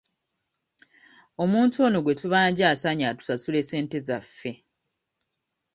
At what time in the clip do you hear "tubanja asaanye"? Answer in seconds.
2.21-3.05